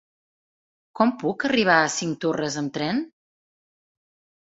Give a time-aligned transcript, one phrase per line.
[1.01, 3.07] Com puc arribar a Cinctorres amb tren?